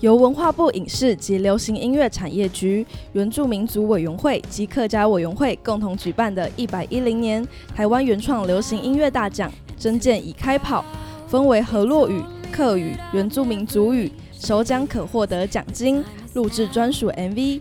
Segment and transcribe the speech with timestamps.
[0.00, 10.82] 由文化部影视及流行音乐产业局、原住民族委员会及客家委员会共同举办的一百一零年台湾原创流行音乐大奖征件已开跑，
[11.28, 17.60] 分为河洛语、客语、原住民族语，首奖可获得奖金、录制专属 MV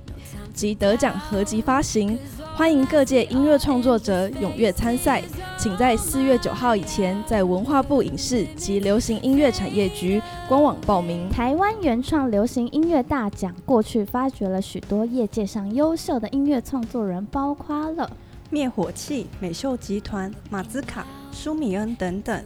[0.53, 2.17] 及得奖合集发行。
[2.59, 5.23] 欢迎各界音乐创作者踊跃参赛，
[5.57, 11.29] 请在四月九号以前在文化部影视及流行音乐产业局官网报名。
[11.29, 18.11] 台湾原创流行音乐大奖过去发掘了许多业界上优秀的音乐创作人，包括了
[18.49, 22.43] 灭火器、美秀集团、马兹卡、舒米恩等等。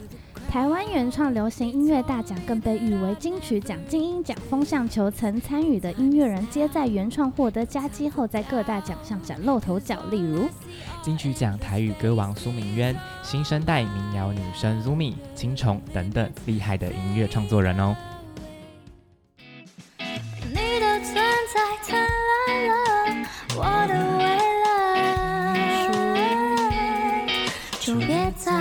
[0.54, 10.00] 台湾原创流行音乐大奖更被誉为金曲奖、金音奖、风向球，曾参与的音乐人皆在原创获得佳绩后，在各大奖项崭露头角。
[10.12, 10.48] 例如
[11.02, 17.96] 金曲奖台语歌王苏明渊、新生代民谣女生 Zumi、青虫等等厉害的音乐创作人哦。
[19.98, 21.16] 你的存
[21.52, 22.00] 在灿
[22.46, 22.74] 烂了
[23.58, 24.24] 我的未
[26.70, 27.26] 来，
[27.80, 28.52] 就别再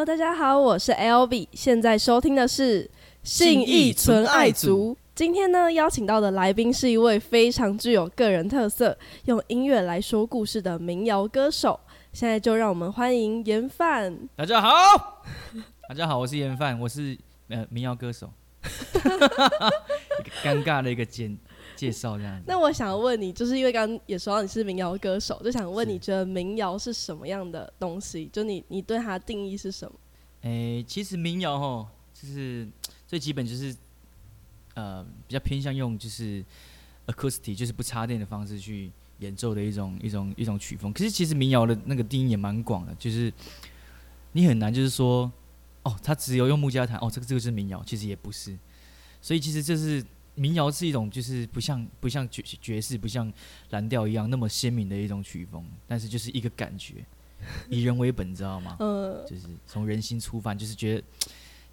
[0.00, 2.90] Hello，大家好，我是 L B，现在收听的是
[3.22, 4.96] 信义纯爱族。
[5.14, 11.78] 今天呢，邀请到的来宾是一位非常具有个人特色，用音乐来说故事的民谣歌手。
[12.14, 14.26] 现在就让我们欢迎严范。
[14.36, 15.22] 大家好，
[15.86, 17.18] 大家好，我是严范，我是
[17.50, 18.32] 呃民谣歌手，
[20.42, 21.36] 尴尬的一个简
[21.80, 22.44] 介绍这样子。
[22.46, 28.28] 那我想问你，就是因为刚刚也说到你是民谣歌手，就想问你觉得民谣是什么样的东西？
[28.30, 29.98] 就你你对它的定义是什么？
[30.42, 32.68] 诶、其实民谣吼，就是
[33.06, 33.74] 最基本就是
[34.74, 36.44] 呃比较偏向用就是
[37.06, 40.92] acoustic，就是不插电的方式去演奏的一种一种一种曲风。
[40.92, 43.32] 可是其实民谣的那个定义也蛮广的，就是
[44.32, 45.30] 你很难就是说
[45.82, 48.58] 哦，它只有用木吉他弹，哦，这个这个是民谣，其实也不是。
[49.22, 50.02] 所以其实这是
[50.40, 53.30] 民谣是一种就是不像不像爵爵士，不像
[53.68, 57.04] 蓝调一样那么鲜明的一种曲风，但是就是一个感觉，
[57.68, 58.74] 以人为本，你知道吗？
[58.80, 61.04] 嗯，就是从人心出发，就是觉得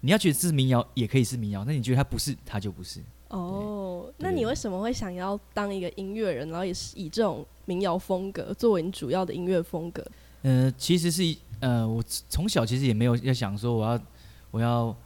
[0.00, 3.00] 你要觉得这是民谣，也可以是民谣；那你觉得它不是，它就不是。
[3.28, 10.06] 哦，那你为什么会想要当一个音乐人，然后也是以这种民谣风格作为你主要的音乐风格？
[10.42, 11.22] 呃，其实是
[11.60, 14.00] 呃，我从小其实也没有要想说我要
[14.50, 14.96] 我要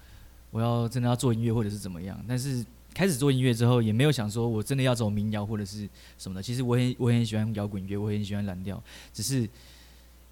[0.51, 5.89] 我要真的要做音乐或者是怎么样，但是开始做音乐之后，也没有想说我真的要走民谣或者是
[6.19, 6.43] 什么的。
[6.43, 8.83] 其实我很我很喜欢摇滚乐，我很喜欢蓝调，
[9.13, 9.49] 只是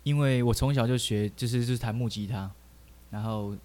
[0.02, 2.50] 因为我从小就学就是就是弹木吉他，
[3.10, 3.56] 然后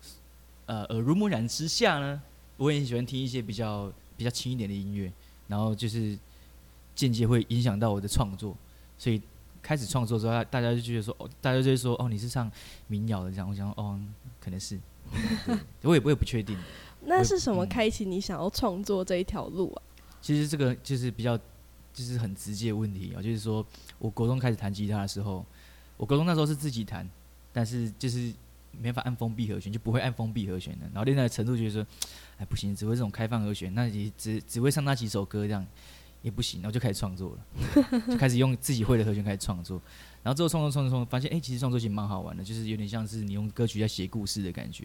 [0.65, 2.21] 呃耳濡目染之下呢，
[2.57, 5.11] 我也很喜欢听一些比较比较轻一点的音乐，
[5.47, 6.17] 然后就是
[6.95, 8.55] 间接会影响到我的创作，
[8.97, 9.21] 所以
[9.61, 12.49] 开始创作之后，大家就觉得说，哦，大家就会说，哦，你是唱
[12.87, 13.99] 民谣的这样，我想，哦，
[14.39, 14.79] 可能是，
[15.81, 16.57] 我也我也不确定。
[17.05, 17.69] 那是什么嗯。
[17.69, 19.81] 开启你想要创作这一条路啊？
[20.21, 21.37] 其实这个就是比较，
[21.93, 23.65] 就是很直接的问题啊，就是说
[23.99, 25.45] 我国中开始弹吉他的时候，
[25.97, 27.07] 我国中那时候是自己弹，
[27.53, 28.33] 但是就是
[28.71, 31.85] 没法按封闭和弦，就不会按封闭和弦的，然后练到的程度就是说，
[32.37, 35.65] 哎不行，只会这种开放和弦，那你只只会唱那几首歌这样
[36.21, 39.79] 也不行，然后就开始创作了， 就开始用自己会的和弦开始创作，
[40.25, 44.83] 然后之后创作创作创作，发现哎、其实创作其实蛮好玩的，就是有点像是你用歌曲在写故事的感觉。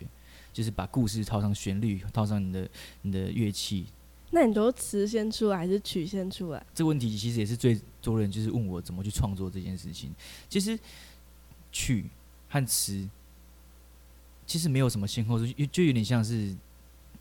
[0.53, 2.69] 就是把故事套上旋律，套上你的
[3.03, 3.87] 你的乐器，
[4.33, 6.67] 那你都词先出来还是曲先出来？
[6.75, 10.11] 这个问题其实也是最多人就是问我怎么去创作这件事情。
[10.49, 10.77] 其实
[11.71, 12.07] 曲
[12.49, 13.09] 和词
[14.45, 16.53] 其实没有什么先后顺序，就有点像是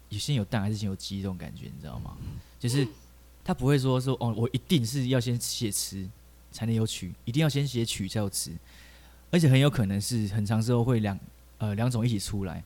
[0.10, 2.18] 有先有蛋还是先有鸡这种感觉，你知道吗？
[2.60, 2.86] 就是
[3.44, 6.04] 他不会说说哦，我一定是要先写词
[6.52, 8.52] 才能有曲，一定要先写曲才有词，
[9.32, 11.20] 而且很有可能是很长时候会两
[11.58, 12.64] 呃两种一起出来。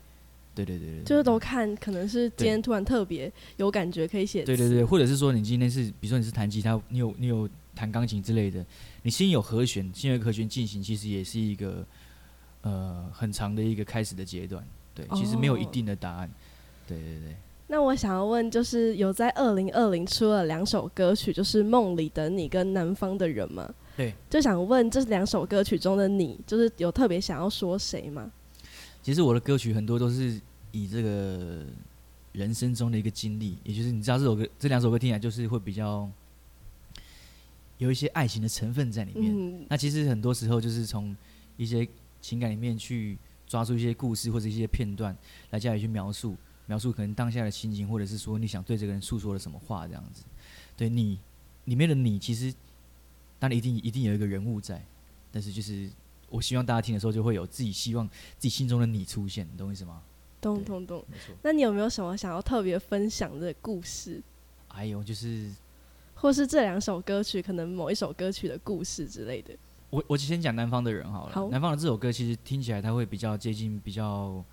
[0.55, 4.43] 对对对就是都看，可能是今天突然特别有感觉，可以写。
[4.43, 8.63] 对对对，或者是说你今天是，比如说你是弹吉他，你有你有弹钢琴之类的，
[9.01, 11.83] 你先有和弦，先有和弦进行，其实也是一个
[12.61, 14.63] 呃很长的一个开始的阶段。
[14.93, 16.29] 对，其实没有一哦定的答案。
[16.87, 17.35] 对对对，
[17.67, 23.73] 那我想要问，就是有在二零二零出了两首歌曲，就是《梦里等你》跟《南方的人》吗？
[23.95, 28.31] 对，就想问这两首歌曲中的你，就是有特别想要说谁吗？
[29.01, 30.39] 其实我的歌曲很多都是
[30.71, 31.63] 以这个
[32.31, 36.09] 人生中的一个经历，也就是你知道这首歌这两首歌听起来就是会比较
[37.77, 39.33] 有一些爱情的成分在里面。
[39.35, 41.15] 嗯，那其实很多时候就是从
[41.57, 41.87] 一些
[42.21, 45.15] 情感里面去抓住一些故事或者一些片段
[45.51, 50.23] 来加以去描述，描述可能当下的心情，或者是说你想对这个人诉说了什么话这样子。
[50.75, 51.19] 对你
[51.65, 52.53] 里面的你，其实
[53.39, 54.83] 当然一定一定有一个人物在，
[55.31, 55.89] 但是就是
[56.29, 60.01] 我希望大家听的时候就会有自己希望自己心中的你出现，你懂我意思吗？
[60.41, 61.03] 懂懂懂。
[61.09, 61.35] 没错。
[61.41, 64.21] 那你有没有什么想要特别分享的故事，
[64.67, 65.51] 还有就是
[66.15, 69.55] 或是这两首歌曲可能某一首歌曲的故事之类的？
[69.89, 71.33] 我我先讲南方的人好了。
[71.33, 74.43] 好南方的这首歌其实听起来它会比较接近比较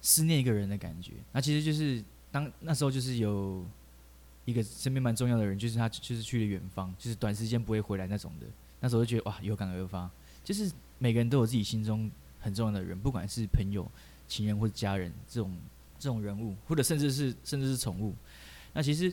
[0.00, 1.12] 思念一个人的感觉。
[1.32, 3.64] 那其实就是当那时候就是有
[4.44, 8.46] 一个身边蛮重要的人，就是他就是去了远方，就是短时间不会回来那种的。
[8.80, 10.10] 那时候就觉得哇，有感而发，
[10.42, 13.86] 就是每个人都有自己心中很重要的人，不管是朋友、
[14.26, 15.54] 情人或者家人这种
[15.98, 18.14] 这种人物，或者甚至是甚至是宠物。
[18.72, 19.12] 那其实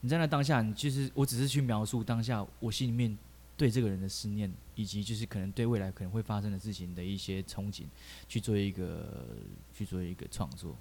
[0.00, 3.16] 你在那当下，你其实我只是去描述当下我心里面
[3.56, 7.84] 对这个人的思念，以及就是可能对未来可能会发生的事情的一些憧憬，
[8.28, 9.26] 去做一个
[9.72, 10.76] 去做一个创作，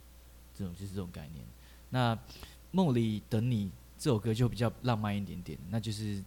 [0.54, 1.46] 这种就是这种概念。
[1.90, 2.18] 那
[2.72, 6.22] 梦里等你这首歌就比较浪漫一点点，那就是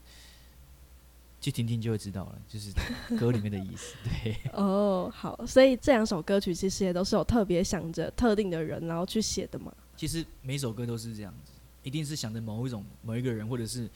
[1.40, 2.72] 去听听就会知道了，就是
[3.18, 3.94] 歌里面的意思。
[4.24, 9.70] 对， 哦，好，所以这两首歌曲其实也都是有特别想着特定的人，然后去写的嘛。
[9.96, 11.52] 其实每首歌都是这样子，
[11.82, 13.88] 一定是想着某一种某一个人，或者是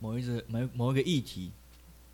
[0.00, 1.52] 某一个某某一个议题，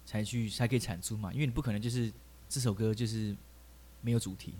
[0.07, 1.31] 才去才可以产出嘛。
[1.35, 2.11] 因为你不可能就是
[2.49, 3.37] 这首歌就是
[4.01, 4.55] 没有主题，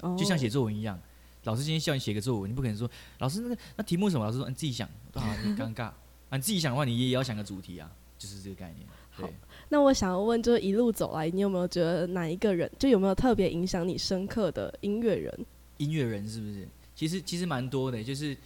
[0.00, 0.98] 哦就像写作文一样。
[1.44, 2.88] 老师今天叫你写个作文，你不可能说
[3.18, 4.24] 老师那个那题目什么？
[4.24, 5.86] 老师说你自己想啊，你尴尬
[6.30, 8.86] 啊，你自己想的话，你也要想个主题啊，就是这个概念。
[9.16, 9.32] 对好，
[9.68, 15.46] 那我想要问，就是一路走来，你有没有觉得哪一个人，就有没有特别影响你深刻的音乐人？
[15.78, 16.68] 音乐人是不是？
[16.94, 18.36] 其实其实蛮多的，就是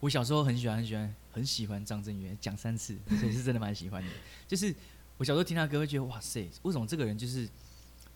[0.00, 4.08] 我小时候很喜欢很喜欢很喜欢张震岳，讲三次， 所以是真的蛮喜欢的。
[4.48, 4.74] 就是
[5.20, 7.46] 我小时候听他歌，会觉得哇塞，为什么这个人就是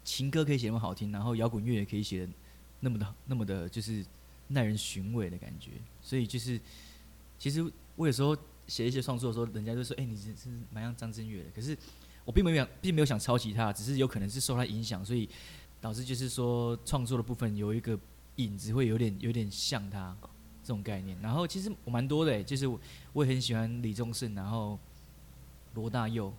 [0.04, 2.32] 情歌可以写那么好听，然后摇滚乐也可以写的
[2.80, 4.02] 那么的那么的，就是
[4.48, 5.72] 耐人寻味的感觉。
[6.00, 6.58] 所以就是
[7.38, 7.62] 其实
[7.96, 8.34] 我有时候
[8.66, 11.76] 写一些创作的时候，人家就说：“哎、你是是蛮像张震岳的。”可是
[12.24, 15.28] 我并没有想，并没有想抄袭他，只是有可能是受他影响，所以
[15.82, 17.98] 导致就是说创作的部分有一个
[18.36, 20.16] 影子会有点有点像他
[20.62, 21.20] 这种概念。
[21.20, 22.80] 然后其实我蛮多的、就是我
[23.12, 24.78] 我也很喜欢李宗盛，然后
[25.74, 26.32] 罗大佑，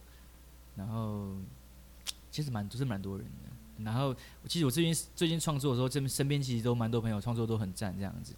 [0.76, 1.36] 然后
[2.32, 3.84] 其实蛮都是蛮多人的。
[3.84, 4.16] 然后
[4.48, 8.34] 其实我最近最近创作的时候，这边身边其实都蛮多朋友创作都很赞这样子。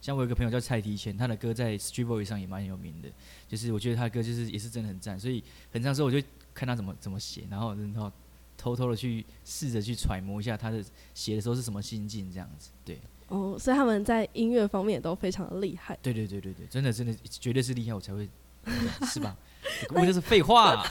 [0.00, 3.08] 像我有个朋友叫蔡提前，他的歌在 Street Voice 上也蛮有名的，
[3.48, 5.42] 就是我觉得他的歌就是也是真的很赞，所以
[5.72, 6.24] 很长时候我就
[6.54, 8.10] 看他怎么怎么写，然后然后
[8.56, 10.82] 偷偷的去试着去揣摩一下他的
[11.14, 12.70] 写的时候是什么心境这样子。
[12.84, 15.98] 对，哦，所以他们在音乐方面也都非常的厉害。
[16.00, 18.28] 对对对对对，真的真的绝对是厉害，我才会
[19.04, 19.36] 是吧？
[19.94, 20.84] 我就是废话、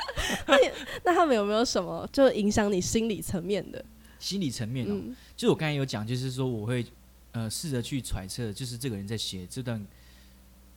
[1.04, 3.84] 那他们有没有什么就影响你心理层面的？
[4.18, 6.86] 心理层面哦、嗯，就是我刚才有讲，就是说我会
[7.32, 9.84] 呃试着去揣测，就是这个人在写这段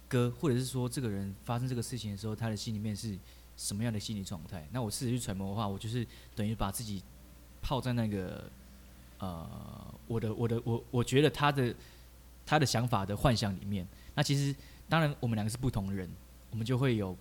[0.08, 3.16] 歌，或者是说这个人发生这个事情的时候，他的心里面是
[3.56, 4.68] 什么样的心理状态。
[4.72, 6.06] 那我试着去揣摩的话，我就是
[6.36, 7.04] 等于把自己
[7.62, 8.50] 泡在那个
[9.20, 9.48] 呃
[10.08, 11.76] 我的我的我我觉得他的
[12.46, 13.88] 他的想法的幻想里面。
[14.16, 14.56] 那其实
[14.90, 16.10] 当然我们两个是不同的人，
[16.50, 17.16] 我们就会有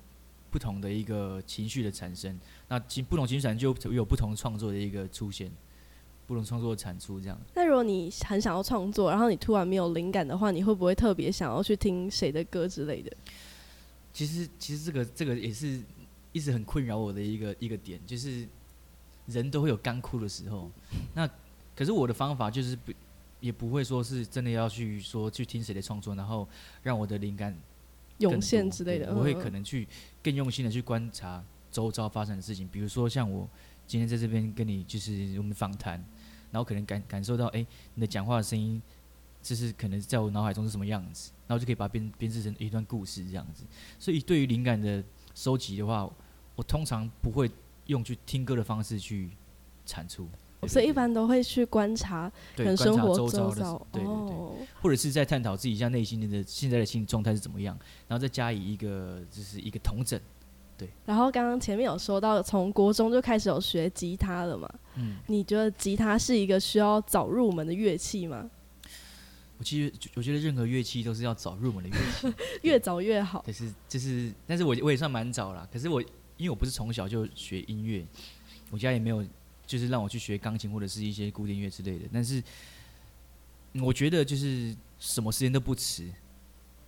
[0.54, 2.38] 不同的一个情绪的产生。
[2.68, 5.50] 那情不同情绪产生就有不同创作的一个出现。
[6.26, 7.38] 不同创作的产出这样。
[7.54, 13.14] 那如果你很想要创作，然后你突然没有灵感的话，你会不会特别想要去听谁的歌之类的？
[14.12, 15.82] 其实其实这个这个也是
[16.32, 18.48] 一直很困扰我的一个一个点，就是
[19.26, 20.70] 人都会有干枯的时候。
[21.12, 21.28] 那
[21.76, 22.92] 可是我的方法就是不
[23.40, 26.48] 也不会说是真的要去说去听谁的创作，然后
[26.82, 27.73] 让我的灵感更
[28.18, 29.86] 涌现之类的，我会嗯可能去
[30.22, 33.48] 更用心的去观察周遭发生的事情，比如说像我
[33.86, 36.02] 今天在这边跟你就是我们访谈，
[36.50, 38.80] 然后可能感感受到，哎、你的讲话的声音，
[39.42, 43.64] 就是可能在我脑海中是什么样子，然后就可以把它编编制成一段故事这样子。
[43.98, 45.02] 所以对于灵感的
[45.34, 46.08] 收集的话，
[46.54, 47.50] 我通常不会
[47.86, 49.30] 用去听歌的方式去
[49.84, 50.28] 产出，
[50.64, 57.78] 对所以一般都会去观察对生活周遭对对对，哦，或者是在探讨自己一下内心的现在的心理状态是怎么样，
[58.08, 60.20] 然后再加以一个就是一个同整。
[60.76, 64.68] 对然后刚刚前面有说到，从国中就开始有学吉他了嘛？
[64.96, 68.50] 嗯，你觉得吉他是一个需要早入门的乐器吗？
[69.56, 73.40] 我其实我觉得任何乐器都是要早入门的乐器， 越早越好。
[73.46, 75.64] 但是就是，但是我我也算蛮早啦。
[75.72, 76.02] 可是我
[76.36, 78.04] 因为我不是从小就学音乐，
[78.72, 79.24] 我家也没有
[79.66, 82.04] 就是让我去学钢琴或者是一些古典乐之类的。
[82.12, 82.42] 但是
[83.72, 86.08] 嗯我觉得就是什么时间都不迟，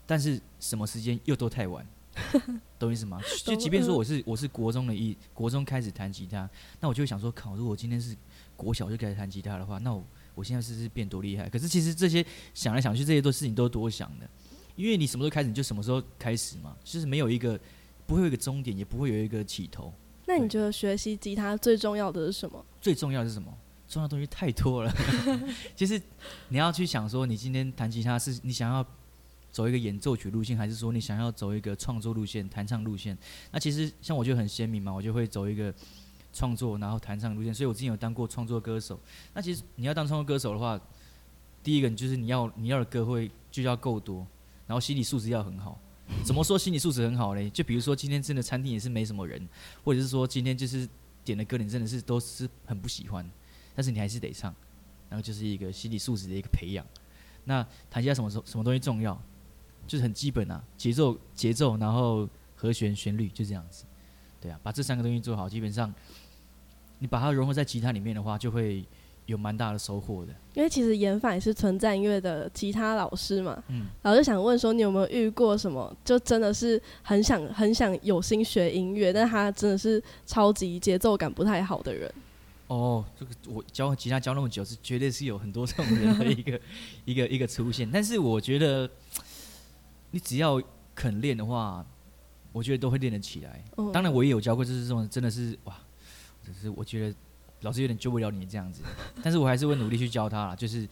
[0.06, 1.84] 但是什么时间又都太晚，
[2.78, 3.20] 懂我意思吗？
[3.44, 6.48] 就即便说嗯我是我是国中的一国中开始弹吉他，
[6.80, 8.16] 那我就会想说，靠，如果今天是
[8.56, 10.04] 国小就开始弹吉他的话，那我
[10.34, 11.48] 我现在是不是变多厉害？
[11.48, 14.28] 可是其实这些想来想去，这些都事情都多想的，
[14.76, 17.58] 因为你什么时候开始，你就什么时候开始嘛，就是没有一个
[18.06, 19.92] 不会有一个终点，也不会有一个起头。
[20.26, 22.64] 那你觉得学习吉他最重要的是什么？
[22.80, 23.52] 最重要的是什么？
[23.88, 24.92] 重要的东西太多了。
[25.76, 26.00] 其实
[26.48, 28.84] 你要去想说，你今天弹吉他是你想要
[29.52, 33.16] 走一个演奏曲路线，还是说你想要走一个创作路线、弹唱路线？
[33.52, 35.72] 那其实像我就很鲜明嘛，我就会走一个
[36.32, 37.54] 创作，然后弹唱路线。
[37.54, 38.98] 所以我之前有当过创作歌手。
[39.32, 40.78] 那其实你要当创作歌手的话，
[41.62, 44.26] 第一个就是你要你要的歌会就要够多，
[44.66, 45.80] 然后心理素质要很好。
[46.24, 47.50] 怎么说心理素质很好嘞？
[47.50, 49.48] 就比如说今天真的餐厅也是没什么人，
[49.84, 50.88] 或者是说今天就是
[51.24, 53.28] 点的歌你真的是都是很不喜欢，
[53.74, 54.54] 但是你还是得唱，
[55.08, 56.86] 然后就是一个心理素质的一个培养。
[57.44, 59.20] 那弹吉他什么什什么东西重要？
[59.86, 63.84] 就是很基本啊，节奏节奏，然后和弦旋律就这样子。
[64.40, 65.94] 对啊，把这三个东西做好，基本上
[66.98, 68.84] 你把它融合在吉他里面的话，就会
[69.26, 70.32] 有蛮大的收获的。
[70.54, 82.10] 因为其实研法也是存在音乐的吉他老师嘛，嗯，然后就想问说，你有没有遇过什么，就真的是很想很想有心学音乐，但他真的是超级节奏感不太好的人？
[82.68, 86.60] 哦，这个我教吉他教那么久，是绝对是有很多这种人的一个
[87.04, 87.88] 一个一个出现。
[87.88, 88.90] 但是我觉得，
[90.10, 90.60] 你只要
[90.94, 91.84] 肯练的话，
[92.52, 93.62] 我觉得都会练得起来。
[93.76, 95.76] 哦当然，我也有教过，就是这种真的是哇，
[96.42, 97.14] 只是我觉得
[97.66, 98.82] 老师有点救不了你这样子，
[99.22, 100.56] 但是我还是会努力去教他啦。
[100.56, 100.88] 就是，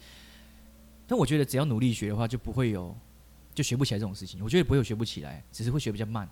[1.07, 2.95] 但我觉得只要努力学的话，就不会有
[3.53, 4.43] 就学不起来这种事情。
[4.43, 6.29] 我觉得不会有学不起来，只是会学比较慢。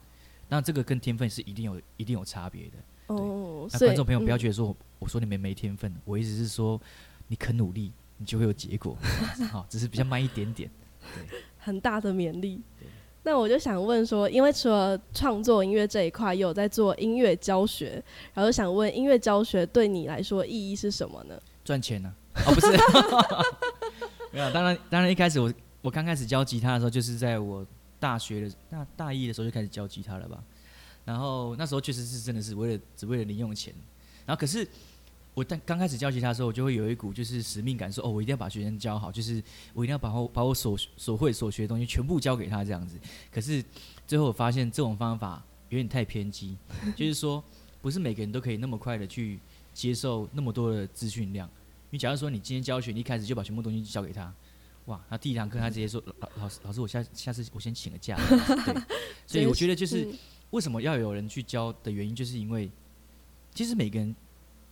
[0.49, 2.77] 那这个跟天分是一定有一定有差别的。
[3.07, 6.79] 哦，那观众朋友不要嗯觉得说我我说你们没天分，我意思是说
[7.27, 8.97] 你肯努力，你就会有结果，
[9.49, 10.69] 好，只是比较慢一点点。
[11.29, 12.72] 对很大的勉励对。
[13.23, 18.03] 那我就想问说，因为除了创作音乐这一块，也有在做音乐教学，
[18.33, 21.39] 然后想问音乐教学对你来说意义是什么呢？
[21.63, 22.13] 赚钱呢、
[22.45, 22.71] 哦，不是，
[24.31, 27.65] 没有，当然，当然，一开始我我刚开始教吉他的时候，就是在我
[27.99, 30.43] 大学的大大一的时候就开始教吉他了吧。
[31.05, 33.73] 然后那时候确实是真的是为了只为了零用钱，
[34.25, 34.67] 然后可是
[35.33, 39.41] 我但刚开始教吉他的时候，我就会有一股就是使命感说哦，我一定要把学生教好，就是
[39.73, 42.99] 我一定要把我把我所所会所学的东西全部教给他这样子。
[43.31, 43.63] 可是
[44.05, 46.55] 最后我发现这种方法有点太偏激，
[46.95, 47.43] 就是说
[47.81, 49.39] 不是每个人都可以那么快的去
[49.73, 51.47] 接受那么多的资讯量。
[51.89, 54.31] 因为假如说你今天教学，你一开始就把全部东西交给他，
[54.85, 58.15] 哇，他第一堂课他直接说老老师老师，我下下次我先请个假。
[58.65, 58.81] 对，
[59.25, 60.17] 所以我觉得就是嗯
[60.51, 62.69] 为什么要有人去教的原因，就是因为
[63.53, 64.15] 其实每个人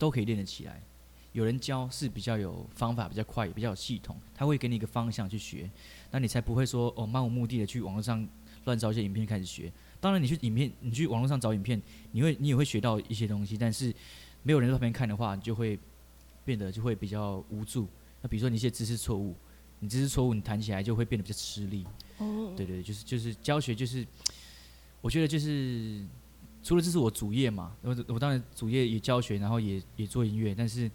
[0.02, 0.82] 都可以练得起来。
[1.30, 5.70] 有人教是比较有方法、比较快、也比较有系统，他会给你一个方向去学，
[6.10, 8.28] 那你才不会说哦漫无目的的去网络上
[8.64, 9.72] 乱找一些影片开始学。
[10.00, 11.80] 当然，你去影片，你去网络上找影片，
[12.10, 13.94] 你会你也会学到一些东西，但是
[14.42, 15.78] 没有人在旁边看的话，你就会
[16.44, 17.86] 变得就会比较无助。
[18.20, 19.36] 那比如说你一些知识错误，
[19.78, 21.86] 你知识错误，你弹起来就会变得比较吃力。
[22.18, 24.04] 哦，对对，就是就是教学，就是
[25.00, 26.04] 我觉得就是
[26.62, 30.90] 除了这是我主业嘛，我我当然主业也教学，然后也也做音乐，但是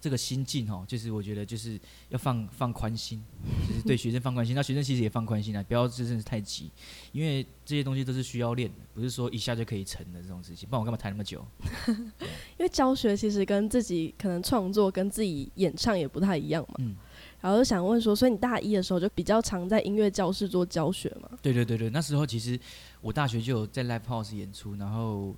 [0.00, 1.78] 这个心境哦，就是我觉得就是
[2.08, 3.22] 要放放宽心，
[3.68, 6.70] 就是对学生放宽心，那学生其实也放宽心啊，不要真的是太急，
[7.12, 11.46] 因为这些东西都是需要练的，不是说一下就可以成的这种事情，不然我干嘛谈那么久？
[11.88, 16.74] 因为教学其实跟自己可能创作跟自己演唱也不太一样嘛。
[16.78, 16.96] 嗯
[17.42, 21.38] 然后就想问说，所以你大一的时候就比较常在音乐教室做教学嘛？
[21.40, 22.60] 对对对对，那时候其实
[23.00, 25.34] 我大学就有在 live house 演出，然后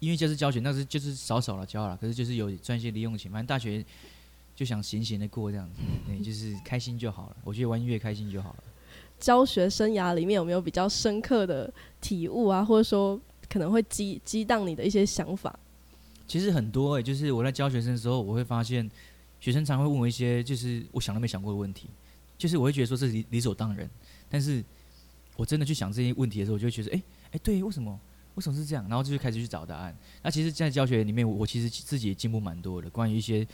[0.00, 3.84] 因为就是教学，那是就是少少了教了，可是就是有赚一些零用钱，反正大学
[4.56, 7.36] 就想闲闲的过这样子， 对，就是开心就好了。
[7.44, 8.64] 我觉得玩音乐开心就好了。
[9.18, 13.18] 教学生涯里面有没有比较深刻的体悟啊，或者说
[13.48, 15.58] 可能会激激荡你的一些想法？
[16.26, 18.90] 其实很多诶、就是我在教学生的时候，我会发现
[19.40, 21.88] 学生常会问我一些就是我想都没想过的问题，
[22.36, 23.88] 就是我会觉得说这是理理所当然，
[24.28, 24.62] 但是
[25.36, 27.98] 我真的去想这些问题的时候，我就会觉得诶诶，对，为什么
[28.36, 28.86] 为什么是这样？
[28.88, 29.96] 然后就开始去找答案。
[30.22, 33.46] 那其实，在教学里面，我我其实自己也进步蛮多的，关于一些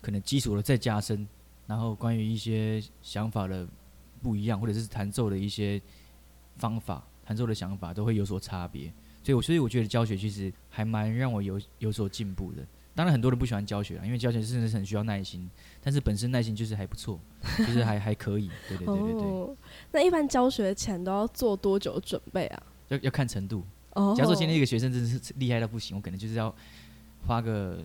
[0.00, 1.26] 可能基础的再加深，
[1.66, 3.66] 然后关于一些想法的
[4.22, 5.80] 不一样，或者是弹奏的一些
[6.56, 8.92] 方法、弹奏的想法都会有所差别。
[9.22, 12.66] 所以我，所以我觉得教学其实还蛮让我有有所进步的。
[12.94, 15.50] 当然，很多人不喜欢教学啊，因为教学真的是很需要耐心。
[15.82, 17.18] 但是本身耐心就是还不错，
[17.58, 18.48] 就是还还可以。
[18.68, 19.56] 对对对对对，哦，
[19.92, 22.62] 那一般教学前都要做多久准备啊？
[22.88, 23.64] 要要看程度。
[23.94, 26.54] 哦，假如说今天一个学生真的是厉害到不行，我可能就是要
[27.26, 27.78] 花个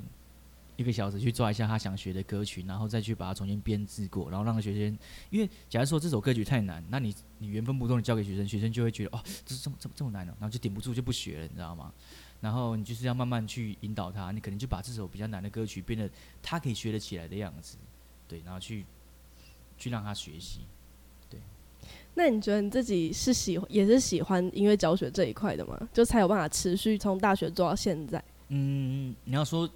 [0.75, 4.97] 一个小时去抓一下他想学的歌曲，然后再去把它重新编制过，然后让学生，
[5.29, 11.91] 因为假如说这首歌曲太难，那你你原封不动的交给学生，学生就会觉得哦，这是这么这么这么难哦，然后就顶不住就不学了，你知道吗？
[12.41, 16.09] 然后你就是要慢慢去引导他，你可能就把这首比较难的歌曲变得
[16.41, 17.77] 他可以学得起来的样子，
[18.27, 18.85] 对，然后去
[19.77, 20.61] 去让他学习。
[21.29, 21.39] 对
[22.15, 25.77] 那你觉得你自己是喜也是喜欢音乐教学这一块的吗？
[25.93, 28.23] 就才有办法持续从大学做到现在？
[28.49, 29.69] 嗯，你要说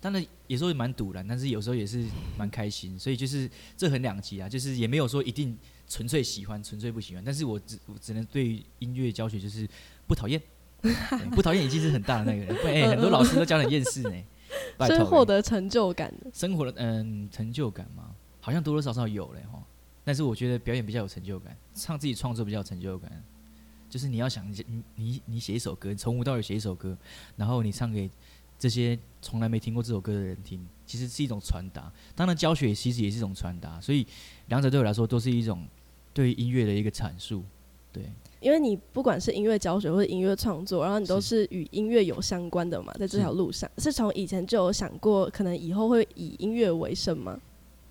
[0.00, 2.04] 当然有时候也蛮堵然，但是有时候也是
[2.36, 9.68] 蛮开心，所以就是这很两极啊，就是也没有说一定纯粹喜欢，纯粹不喜欢，但是我只我只能对音乐教学就是
[10.06, 10.46] 不讨厌，对
[11.32, 14.24] 不讨厌已经是很大的那个人， 哎很多老师都教得很厌世呢，
[14.76, 16.30] 拜是获得成就感的。
[16.32, 18.10] 生活的嗯成就感嘛，
[18.40, 19.62] 好像多多少少有嘞哈。
[20.02, 23.10] 但是我觉得表演比较有成就感，唱自己创作比较有成就感。
[23.88, 26.96] 就是你要想你你你你写一首歌，从无到有写一首歌，
[27.36, 28.08] 然后你唱给
[28.58, 31.92] 这些从来没听过这首歌的人听，其实是一种传达。
[32.14, 34.06] 当然教学其实也是一种传达，所以
[34.46, 35.66] 两者对我来说都是一种
[36.14, 37.44] 对音乐的一个阐述。
[37.92, 38.04] 对，
[38.40, 47.38] 因为你不管是音乐教学或者音乐创作，然后你都是是与音乐有相关的嘛，在这条路上，是从以前就有想过，可能以后会以音乐为生吗？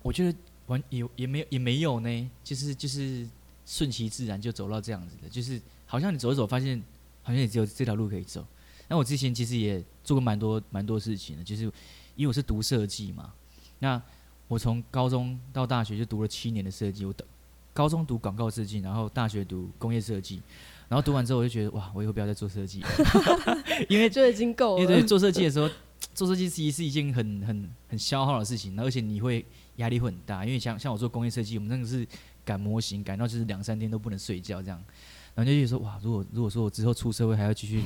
[0.02, 3.26] 我觉得完也也没有也没有呢，就是就是
[3.64, 6.82] 顺其自然就走到这样子的，就是好像你走一走，发现
[7.22, 8.44] 好像也只有这条路可以走。
[8.88, 11.62] 那我之前其实也做过蛮多蛮多事情的，就是
[12.16, 13.32] 因为我是读设计嘛，
[13.78, 14.02] 那
[14.48, 17.24] 我从高中到大学就读了七年的设计，我的
[17.80, 20.42] 高中读广告设计，然后大学读工业设计，
[20.86, 22.88] 然后读完之后我就觉得哇，我以后不要再做设计了，
[23.88, 24.82] 因为就已经够了。
[24.82, 25.66] 因为对做设计的时候，
[26.12, 29.42] 做设计其实是一件很很很消耗的事情，而且你会
[29.76, 32.06] 压力会很大，因为像像我做工业设计，我们那个是
[32.44, 34.78] 赶模型，赶到就是两三天都不能睡觉这样，
[35.34, 37.82] 然后就觉得说哇，如果如果说我之后出社会还要继续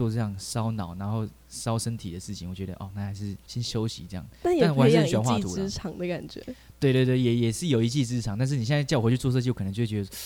[0.00, 4.26] 做这样烧脑然后烧身体的事情，我觉得哦，那还是先休息这样。
[4.42, 6.42] 但我还是很培养一技喜欢画图啦之长的感觉。
[6.78, 10.08] 对对对，也也是有一技之长，但是你现在叫我回去做设计，我可能就会觉得。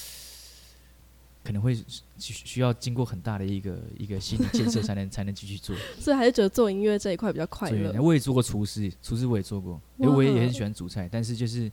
[1.44, 1.74] 可能会
[2.18, 5.76] 需需要经过很大的一个一个心理建设才能才能继续做。
[6.00, 8.00] 所以还是觉得做音乐这一块比较快对，乐。
[8.00, 11.70] 我也做过厨师，厨师我也做过，因为我也也很喜欢煮菜，但是就是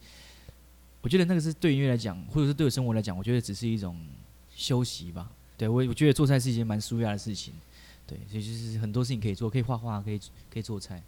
[0.99, 3.97] 我觉得那个是对音乐来讲，或者是对我生活来讲，我觉得只是一种
[4.53, 5.31] 休息吧。
[5.55, 7.53] 对我我觉得做菜是一件蛮舒压的事情，
[8.11, 10.19] 对，所以就是很多事情可以做，可以画画，可以
[10.51, 11.01] 可以做菜。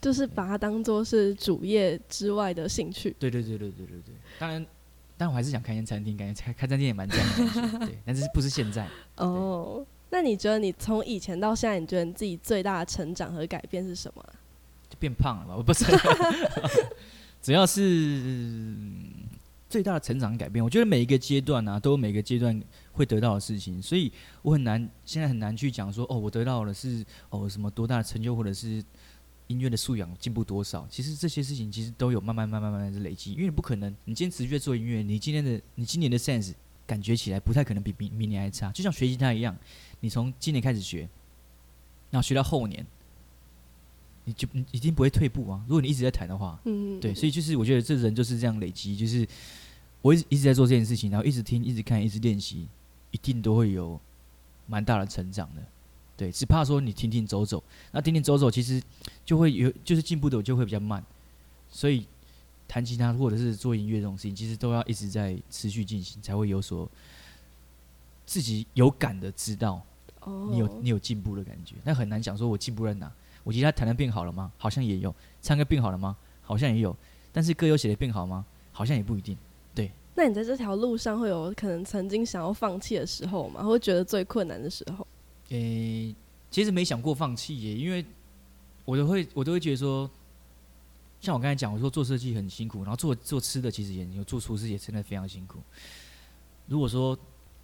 [0.00, 3.14] 就是把它当做是主业之外的兴趣。
[3.18, 4.66] 对对对对对对对，当然。
[5.20, 7.98] 但我还是想开间餐厅，感觉开开餐厅也蛮赞的对。
[8.06, 8.86] 但是不是现在？
[9.18, 14.30] 哦，那你觉得你从以前到现在，你觉得你自己最大的成长和改变是什么啊？
[14.88, 15.56] 就变胖了吧？
[15.56, 15.84] 我不是，
[17.42, 18.87] 主要是嗯
[19.68, 20.64] 最大的成长改变。
[20.64, 22.60] 我觉得每一个阶段啊，都有每个阶段
[22.92, 24.10] 会得到的事情，所以
[24.42, 28.82] 我很难现在很难去讲说，哦，我得到的是哦什么多大的成就，或者是
[29.46, 30.86] 音乐的素养进步多少。
[30.90, 36.54] 其实这些事情其实都有慢慢慢慢慢慢的累积，因为你不可能，你今天持续做音乐，你今天的你今年的 sense
[36.86, 39.56] 感觉起来不太可能比明明年还差，就像学吉他一样，
[40.00, 41.08] 你从今年开始学，
[42.10, 42.86] 然后学到后年。
[44.28, 45.64] 你就你一定不会退步啊！
[45.66, 49.26] 如果你一直在弹的话，嗯，对，所以就是我觉得这人就是这样累积，就是
[50.02, 52.68] 我一直一直在做这件事情，然后一直听、一直看、一直练习，
[53.10, 53.98] 一定都会有
[54.66, 55.62] 蛮大的成长的。
[56.14, 58.82] 对，只怕说你停停走走，那停停走走，其实
[59.24, 61.02] 就会有就是进步的就会比较慢。
[61.70, 62.06] 所以
[62.66, 66.86] 弹吉他或者是做音乐这种事情，其实都要一直在持续进行，才会有所
[68.26, 69.82] 自己有感的知道
[70.20, 71.76] 哦，你有你有进步的感觉。
[71.82, 73.10] 那很难讲说我进步在哪。
[73.48, 74.52] 我吉他弹的变好了吗？
[74.58, 75.14] 好像也有。
[75.40, 76.14] 唱歌变好了吗？
[76.42, 76.94] 好像也有。
[77.32, 78.44] 但是歌有写的变好吗？
[78.72, 79.34] 好像也不一定。
[79.74, 83.62] 对那你在这条路上会有可能曾经想要放弃的时候吗？
[83.62, 85.06] 会觉得最困难的时候？
[85.48, 86.14] 诶、
[86.50, 88.04] 其实没想过放弃耶，因为
[88.84, 90.10] 我都会我都会觉得说，
[91.18, 95.58] 像我刚才讲，我说做设计很辛苦，然后做做吃的其实也有做厨师也真的非常辛苦。
[96.66, 97.18] 如果说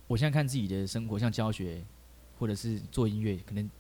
[0.07, 1.85] 我现在看自己的生活，像教学
[2.39, 3.71] 或者是做音乐，可能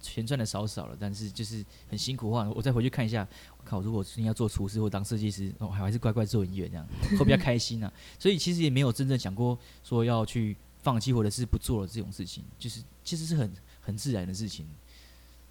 [0.00, 3.26] 钱赚的少少了，但是就是很辛苦的话，我再回去看一下，
[3.58, 6.86] 我靠，如果今天要做厨师或当设计师，哦，还还是乖乖做音乐这样，
[7.18, 7.92] 会比较开心啊。
[8.18, 14.66] 所以其实也没有真正想过说要去放弃或者是不做了这种事情，就是其实是很很自然的事情，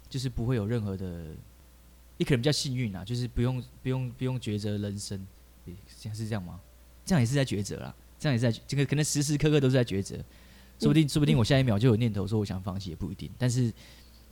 [0.08, 1.34] 就是不会有任何的，
[2.16, 5.26] 你可能比较幸运啊，就是不用不用不用抉择人生，
[5.66, 6.60] 诶这样是这样吗？
[7.04, 10.16] 这样也是在抉择啦，这样也是在这个可能时时刻刻都是在抉择，
[10.78, 13.72] 说不定说不定我下一秒就有念头说我想放弃也不一定，但是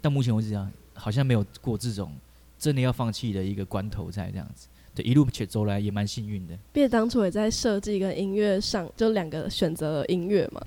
[0.05, 2.15] 到目前为止啊，好像没有过这种
[2.59, 6.55] 真的要放弃的一个关头在这样子，对，一路且走来也蛮幸运的。
[6.75, 10.63] 毕业当初也在设计跟音乐上，就两个选择了音乐嘛。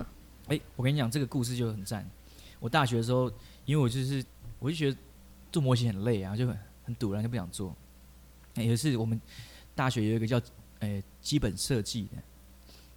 [0.47, 2.03] 哎、我跟你讲，这个故事就很赞。
[2.59, 3.31] 我大学的时候，
[3.65, 4.25] 因为我就是，
[4.57, 4.97] 我就觉得
[5.51, 7.75] 做模型很累啊，就很很堵然后，就不想做。
[8.55, 9.21] 哎有一次我们
[9.75, 10.41] 大学有一个叫
[10.79, 12.17] 呃基本设计的，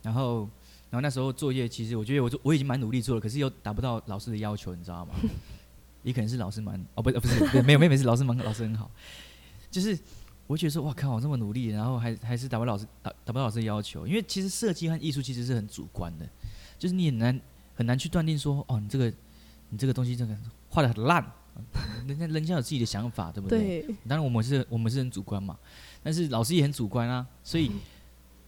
[0.00, 0.48] 然后
[0.88, 5.14] 然后那时候作业，其实我觉得我做我已经蛮努力做了，可是又达不到老师的要求，你知道吗？
[6.02, 8.90] 也可能是老师蛮哦不不是不是没有没有没事，老师蛮老师很好，
[9.70, 9.98] 就是
[10.46, 16.28] 我觉得说哇靠，我这么努力，然后还还是达不到老师达达不到老师的要求，因为其实设计和艺术其实是很主观的，
[16.78, 17.40] 就是你很难
[17.74, 19.12] 很难去断定说哦你这个
[19.68, 20.36] 你这个东西这个
[20.68, 21.24] 画的很烂，
[22.06, 23.82] 人家人家有自己的想法，对不对？
[23.82, 25.56] 对，当然我们是我们是很主观嘛，
[26.02, 27.70] 但是老师也很主观啊，所以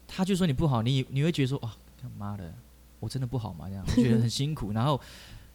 [0.08, 2.52] 他就说你不好，你你会觉得说哇，他妈的，
[2.98, 3.68] 我真的不好嘛？
[3.68, 5.00] 这样我觉得很辛苦，然后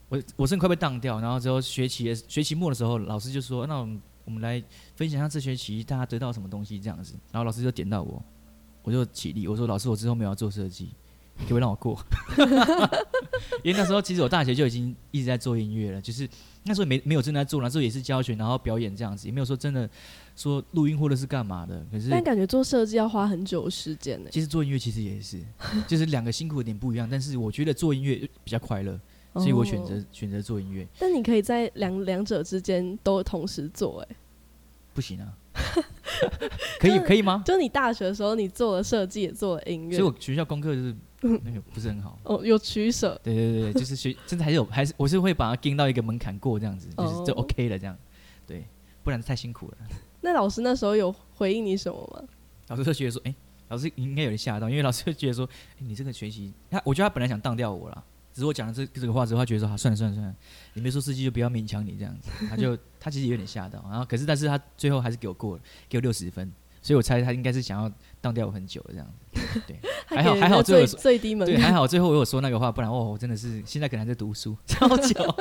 [0.09, 4.63] 我我真的快被当掉，然后之后学期学期末的时候，老师就说那我们我们来
[4.95, 8.23] 分享一下这学期大家得到什么东西这样子，然后老师就点到我，
[8.83, 10.91] 我就起立，我说老师我之后没有要做设计，
[11.39, 11.99] 可不可以让我过？
[13.63, 16.27] 因为那时候其实我大学就已经一直在做音乐了，就是
[16.63, 19.89] 那时候没没有真的在做，那时候也是教学，然后表演这样子，也没有说真的
[20.35, 21.85] 说录音或者是干嘛的。
[21.91, 24.29] 可是但感觉做设计要花很久时间呢。
[24.31, 25.43] 其实做音乐其实也是，
[25.87, 28.99] 就是两个辛苦点不一样，但是我觉得做音乐比较快乐，
[29.39, 30.05] 所以我选择哦。
[30.11, 30.87] 选择做音乐。
[30.99, 34.15] 但你可以在两两者之间都同时做，哎，
[34.93, 35.33] 不行啊，
[36.79, 37.43] 可以可以吗？
[37.45, 40.95] 就你大学的时候，你做了设计，也做了音乐所以，我学校功课就是
[41.43, 42.17] 那个不是很好。
[42.23, 43.19] 哦，有取舍。
[43.23, 47.97] 对对对对，就是学真的还是有，还是我是会把它盯到一个门槛过这样子，就是就哦 OK 了这样。
[48.45, 48.65] 对，
[49.03, 49.77] 不然太辛苦了。
[50.21, 52.27] 那老师那时候有回应你什么吗？
[52.67, 53.33] 老师就觉得说，哎、
[53.69, 58.03] 老师应该有点吓到，因为老师就觉得说，哎、你这个学习，他我觉得他本来想当掉我啦，
[58.37, 60.35] 只是我讲了这这个话之后，他觉得说，啊、算了算了算了，
[60.75, 66.51] 你没说司机就不要勉强你这样子，他就他其实有点吓到，然后可是但是他最后还是给我过了，给我六十分，
[66.83, 71.73] 所以我猜他应该是想要当掉我很久了这样子，对还好还好最后 最低门对，还。
[71.73, 75.35] 好最后我有说那个话，不然哦，我真的是现在可能还在读书，超久，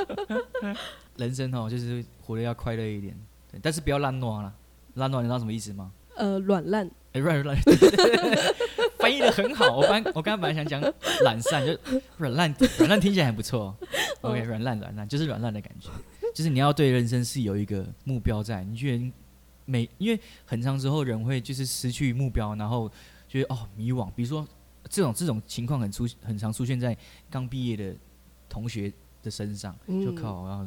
[1.17, 3.15] 人生哦就是活得要快乐一点，
[3.51, 4.51] 对，但是不要烂惰啦，
[4.95, 5.91] 烂惰你知道什么意思吗？
[6.15, 6.89] 呃，软烂。
[7.13, 7.57] 哎、软软，
[9.07, 9.77] 翻译的很好。
[9.77, 10.81] 我刚我刚刚本来想讲
[11.23, 11.77] 懒散，就
[12.17, 13.73] 软烂，软烂听起来还不错。
[14.21, 15.89] OK，软烂软烂就是软烂的感觉，
[16.35, 18.65] 就是你要对人生是有一个目标在。
[18.65, 19.11] 你觉得
[19.63, 22.91] 每因为很长时候人会就是失去目标，然后
[23.29, 24.11] 觉得哦迷惘。
[24.13, 24.45] 比如说
[24.89, 26.95] 这种这种情况很出很常出现在
[27.31, 27.95] 刚毕业的
[28.49, 28.91] 同学
[29.23, 30.65] 的身上，就嗯靠然后。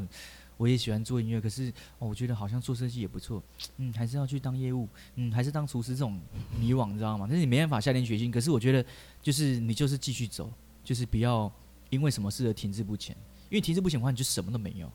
[0.60, 3.42] 我也喜欢做音乐，可是哦，我觉得好像做设计也不错，
[3.78, 6.20] 嗯，还是要去当业务，嗯，还是当厨师这种
[6.58, 7.26] 迷惘，你知道吗？
[7.26, 8.30] 但是你没办法下定决心。
[8.30, 8.84] 可是我觉得，
[9.22, 10.52] 就是你就是继续走，
[10.84, 11.50] 就是不要
[11.88, 13.16] 因为什么事而停滞不前。
[13.48, 14.92] 因为停滞不前的话，你就什么都没有。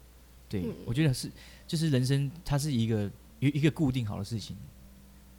[0.47, 1.31] 对，嗯我觉得是，
[1.65, 4.55] 就是人生它是一个一一个固定好的事情。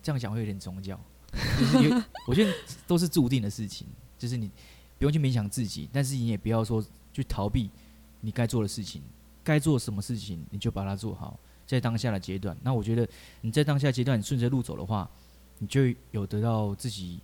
[0.02, 0.98] 这样讲会有点宗教，
[1.56, 2.52] 就是有 我觉得
[2.84, 3.86] 都是注定的事情，
[4.18, 4.50] 就是你
[4.98, 7.70] 不用去勉强自己，但是你也不要说去逃避
[8.20, 9.02] 你该做的事情。
[9.46, 12.56] 该做什么事情，你就把它做好，在当下的阶段。
[12.60, 13.08] 那我觉得
[13.40, 15.08] 你在当下阶段，你顺着路走的话，
[15.60, 17.20] 你就有得到自己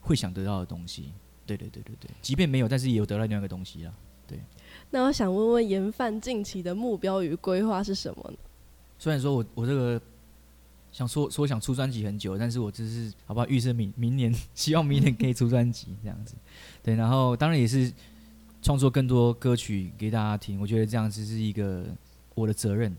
[0.00, 1.12] 会想得到的东西。
[1.46, 3.94] 对对对对对，即便没有，但是也有得到另外一个东西啊。
[4.26, 4.40] 对。
[4.90, 8.36] 那我想问问研范近期的目标与规划是什么呢？
[8.98, 10.00] 虽然说我我这个
[10.92, 16.34] 想说说想出专辑很久，但是我只是好不好预设明明年， 希望明年可以出专辑这样子。
[16.82, 17.92] 对，然后当然也是
[18.62, 21.84] 创作更多歌曲给大家听，我觉得这样子是一个
[22.34, 22.94] 我的责任。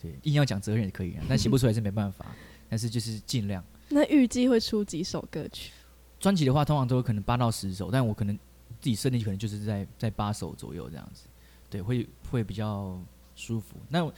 [0.00, 2.26] 对，硬要讲责任也可以啊， 但写不出来是没办法，
[2.68, 3.64] 但是就是尽量。
[3.88, 5.72] 那预计会出几首歌曲？
[6.20, 8.34] 专辑的话，通常都有可能八到十首，但我可能
[8.80, 11.24] 自己设定可能就是在在八首左右这样子，
[11.70, 12.98] 对，会会比较
[13.34, 13.76] 舒服。
[13.88, 14.10] 那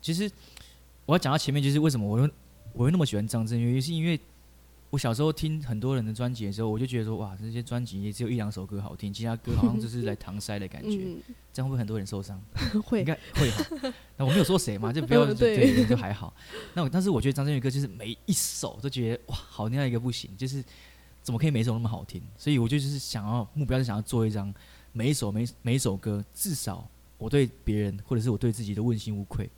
[0.00, 0.30] 其实
[1.06, 2.30] 我要讲到前面，就是为什么我会
[2.72, 4.18] 我会那么喜欢张震岳，是因为
[4.90, 11.22] 我小时候听很多人的专辑的时候，我就觉得说，哇，这些专辑也只有一两首歌好听，其他歌好像就是来搪塞的感觉，嗯，
[11.52, 12.42] 这样会不会很多人受伤？
[12.84, 13.94] 会应该会哈。
[14.16, 16.34] 那我没有说谁嘛，就不要 对对，就还好。
[16.74, 20.62] 那我但是我觉得张震岳歌就是每一首都觉得哇，好听到一个不行，就是
[21.22, 22.20] 怎么可以每一首那么好听？
[22.36, 24.52] 所以我就就是想要目标是想要做一张
[24.90, 26.84] 每一首每每一首歌至少
[27.16, 29.48] 我对别人或者是我对自己的问心无愧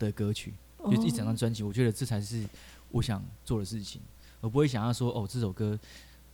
[0.00, 0.52] 的歌曲，
[0.86, 2.44] 就是一整张专辑，我觉得这才是
[2.90, 4.00] 我想做的事情。
[4.40, 5.78] 我不会想要说哦这首歌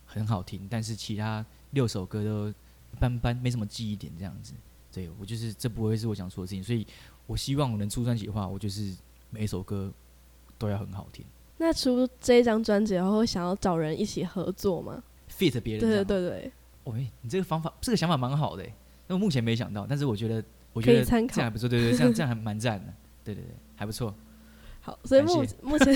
[0.05, 2.53] 很好听，但是其他六首歌都一
[2.99, 4.53] 般般，没什么记忆点这样子。
[4.91, 6.85] 对我就是这不会是我想说的事情，所以
[7.27, 8.95] 我希望我能出专辑的话，我就是
[9.29, 9.91] 每一首歌
[10.57, 11.23] 都要很好听
[11.57, 16.03] 那出这一张专辑然后想要找人一起合作吗？，fit 别人这对。
[16.03, 16.51] 对对对，
[16.85, 18.73] 哦，欸你这个方法，这个想法蛮好的欸，
[19.07, 20.43] 那我目前没想到，但是我觉得，
[20.73, 22.93] 我觉得这样还不错，对对，对这样这样还蛮赞的，
[23.23, 24.13] 对对对，还不错。
[24.81, 25.93] 好，所以目目前，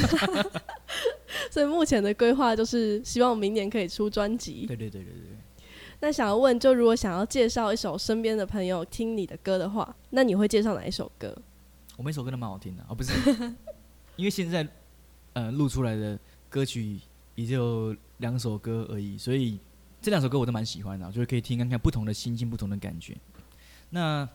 [1.53, 4.65] 所以目前的规划就是希望明年可以出专辑。
[4.65, 5.65] 对对对对对，
[5.99, 11.37] 那想要问，就如果想要介绍一首身边的朋友听你的歌的话，那你会介绍哪一首歌？
[11.97, 13.11] 我每首歌都蛮好听的，哦不是，
[14.15, 14.65] 因为现在
[15.33, 16.17] 呃录出来的
[16.49, 16.99] 歌曲
[17.35, 19.59] 也就两首歌而已，所以
[20.01, 23.15] 这两首歌我都蛮喜欢的，就是可以听看看不同的心境、不同的感觉。
[23.89, 24.27] 那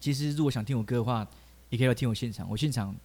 [0.00, 1.28] 其实如果想听我歌的话，
[1.68, 2.96] 也可以来听我现场，我现场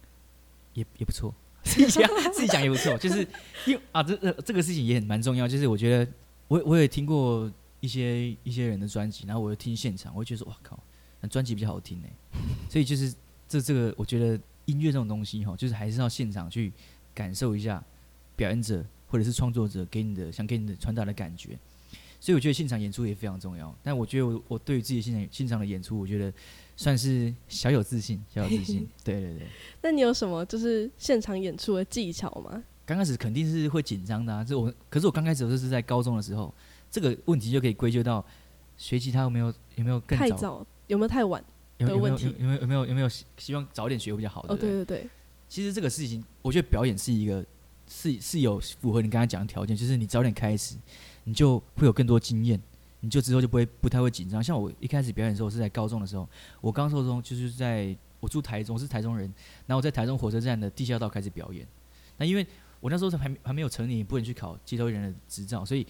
[0.72, 1.32] 也也不错，
[1.68, 3.26] 自己讲自己讲也不错，就是
[3.66, 6.10] 因为啊这这这个事情也很蛮重要，就是我觉得
[6.46, 7.50] 我我也听过
[7.80, 10.78] 一些一些人的专辑，然后我又听现场，我会觉得哇靠，
[11.20, 12.06] 那专辑比较好听呢，
[12.70, 13.12] 所以就是
[13.48, 16.72] 这这个我觉得音乐这种东西哈，就是还是要现场去
[17.12, 17.82] 感受一下
[18.36, 21.58] 表演者或者是创作者给你的想给你的传达的感觉。
[22.18, 23.72] 所以我觉得现场演出也非常重要。
[23.82, 26.32] 但我觉得我我对于自己现场现场的演出，我觉得
[26.76, 28.88] 算是小有自信， 小有自信。
[29.02, 29.46] 对对对，
[29.82, 32.62] 那你有什么就是现场演出的技巧吗？
[32.84, 34.44] 刚开始肯定是会紧张的啊。
[34.44, 36.54] 这我可是我刚开始就是在高中的时候，
[36.90, 38.24] 这个问题就可以归咎到
[38.76, 41.42] 学吉他有没有有没有更早太早有没有太晚？
[41.78, 44.42] 有有没有的问题有有没有有没有有没有希希望早点学会比较好？
[44.48, 45.10] 哦，对对对对对，
[45.48, 47.44] 其实这个事情，我觉得表演是一个
[47.88, 50.76] 是是有符合你刚才讲的条件，就是你早点开始，
[51.24, 52.60] 你就会有更多经验，
[53.06, 54.42] 你就之后就不会不太会紧张。
[54.42, 56.28] 像我一开始表演的时候是在高中的时候，
[56.60, 59.32] 我刚高中就是在我住台中，是台中人，
[59.64, 61.64] 然后我在台中火车站的地下道开始表演。
[62.16, 62.44] 那因为
[62.80, 65.86] 我那时候还还没有成年，不能去考街头人的执照，所以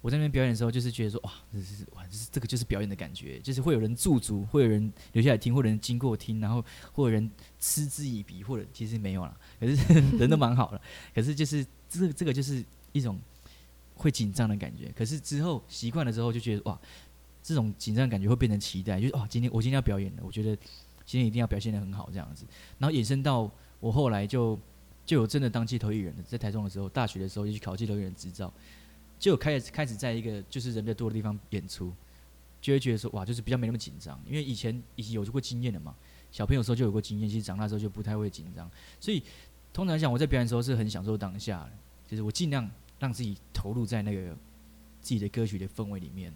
[0.00, 7.28] 我在那边表演的时候，就是觉得说哇，这是哇，这是这个就是表演的感觉，就是会有人驻足，会有人留下来听，或者人经过听，然后或者人
[7.58, 9.74] 嗤之以鼻，或者其实没有啦，可是
[10.16, 10.80] 人都蛮好了，
[11.12, 13.18] 可是就是这这个就是一种
[14.00, 16.80] 会紧张的感觉，可是之后习惯了之后，就觉得哇，
[17.42, 20.56] 这种紧张的感觉会变成期待，就是哇，今天我今天要表演了，我觉得
[21.04, 22.46] 今天一定要表现得很好这样子，
[22.78, 24.58] 然后衍生到我后来就
[25.04, 28.52] 就有真的当街头艺人的，在台中的时候，大学的时候就去考街头艺人执照，
[29.18, 31.92] 就有开始开始在一个就是人比较多的地方演出，
[32.60, 35.94] 就会觉得说哇，就是比较没那么紧张，因为以前已经有过经验了嘛，
[36.30, 39.22] 小朋友时候就有过经验，其实长大之后就不太会紧张，所以
[39.72, 41.70] 通常来讲，我在表演的时候是很享受当下的，
[42.08, 42.68] 就是我尽量
[43.00, 44.28] 让自己投入在那个
[45.00, 46.32] 自己的歌曲的氛围里面，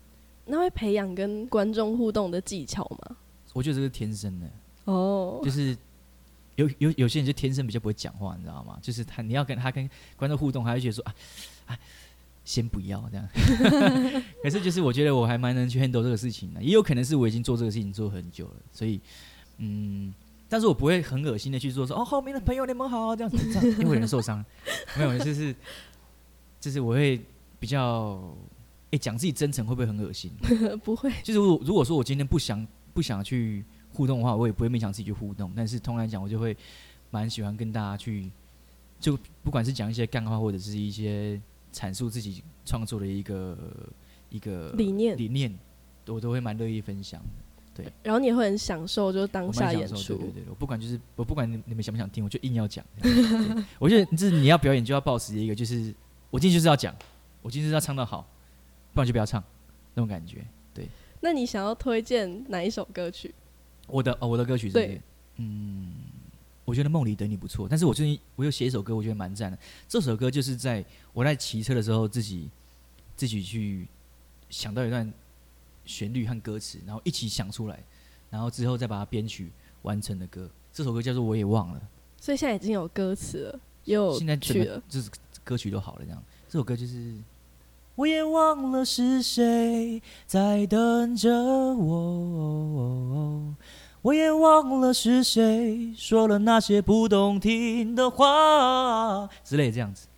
[0.46, 3.16] 那会培养跟观众互动的技巧吗？
[3.53, 4.50] 我觉得这是天生的，
[4.87, 5.77] 哦就，是
[6.57, 8.77] 有有有些人就天生比较不会讲话，你知道吗？
[8.83, 11.14] 就是他你要跟他跟观众互动，他会觉得说啊
[11.66, 11.79] 啊，
[12.44, 13.29] 先不要这样。
[14.42, 19.00] 可是就是我觉得我还蛮能去 handle 这个事情的，也有可能是我已经做这个事情做很久了，所以
[19.59, 20.12] 嗯，
[20.48, 24.44] 但是我不会很恶心的去做说哦后面的朋友你们好这样子，这样因为有人受伤，
[24.96, 25.55] 没有，就是
[26.64, 27.20] 就是我会
[27.61, 28.35] 比较。
[28.90, 30.31] 哎，讲自己真诚会不会很恶心？
[30.85, 35.53] 不会，就是如果如果说我今天不想不想去互动的话，我也不会勉强自己去互动。
[35.57, 36.57] 但是通常来讲，我就会
[37.11, 38.31] 蛮喜欢跟大家去，
[39.00, 41.40] 就不管是讲一些干话，或者是一些
[41.72, 43.59] 阐述自己创作的一个
[44.31, 45.53] 一个理念理念，
[46.07, 47.20] 我都会蛮乐意分享
[47.74, 47.85] 对。
[48.05, 50.31] 然后你也会很享受，就是当下演出，对对。
[50.35, 52.85] 对，我不管就是我不管你你们想不想听，我就硬要讲。
[53.81, 55.92] 我觉得就是你要表演就要保持一个，就是
[56.34, 56.92] 我今天就是要讲，
[57.42, 58.28] 我今天就是要唱到好，
[58.92, 59.40] 不然就不要唱
[59.94, 60.44] 那种感觉。
[60.74, 60.88] 对
[61.20, 63.32] 那你想要推荐哪一首歌曲？
[63.86, 65.00] 我的哦，我的歌曲对
[65.36, 65.92] 嗯，
[66.64, 69.56] 我觉得《梦里等你》不错，但是我最近我又写一首歌，我觉得蛮赞的。
[69.88, 72.50] 这首歌就是在我在骑车的时候自己
[73.14, 73.86] 自己去
[74.50, 75.08] 想到一段
[75.84, 77.78] 旋律和歌词，然后一起想出来，
[78.28, 80.50] 然后之后再把它编曲完成的歌。
[80.72, 81.80] 这首歌叫做《我也忘了
[82.20, 84.82] 所以现在已经有歌词了，也》，有现在整曲了。
[84.88, 85.08] 就是
[85.44, 86.20] 歌曲都好了，这样。
[86.48, 87.14] 这首歌就是。
[87.96, 91.33] 我也忘了是谁在等着
[91.76, 93.54] 我，
[94.02, 100.09] 我也忘了是谁说了那些不动听的话之类这样子。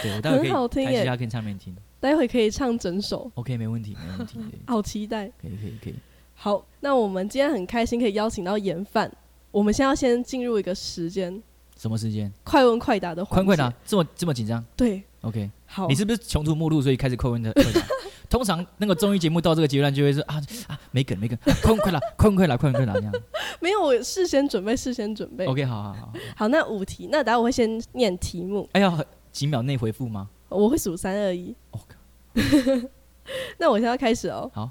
[0.00, 1.74] 对我待会可以很好听耶弹吉他跟唱片听。
[1.98, 5.26] 待会可以唱整首，OK，没问题，没问题，好期待。
[5.42, 5.94] 可以可以可以。
[6.36, 9.10] 好，那我们今天很开心可以邀请到严范。
[9.50, 11.42] 我们现在要先进入一个时间
[11.76, 12.32] 什么时间？
[12.42, 13.44] 快问快答的环节。
[13.46, 17.80] 快快答，这么这么紧张对，？OK，好你，是不是穷途末路，所以开始快问的快答？
[18.28, 23.12] 通常那个综艺节目到这个阶段就会说啊啊没梗没梗，快问快答，快问快答，快问快答这样。
[23.60, 25.46] 没有，我事先准备，事先准备。
[25.46, 26.12] OK，好好好。
[26.34, 28.98] 好，那五题，那等下我会先念题目，哎呀，
[29.30, 30.28] 几秒内回复吗？
[30.48, 31.54] 我会数三二一。
[31.70, 32.88] OK，
[33.58, 34.50] 那我现在要开始哦。
[34.54, 34.70] 好，